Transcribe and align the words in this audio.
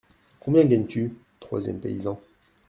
Combien 0.39 0.63
gagnes-tu? 0.65 1.13
troisième 1.39 1.79
paysan. 1.79 2.19